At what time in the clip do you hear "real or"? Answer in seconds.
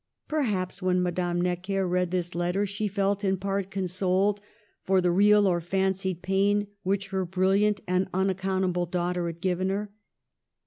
5.11-5.61